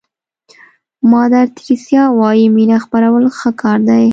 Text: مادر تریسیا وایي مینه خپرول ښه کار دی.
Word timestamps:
مادر 1.11 1.45
تریسیا 1.57 2.03
وایي 2.19 2.45
مینه 2.55 2.77
خپرول 2.85 3.25
ښه 3.37 3.49
کار 3.61 3.79
دی. 3.89 4.05